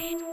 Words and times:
Amen. 0.00 0.29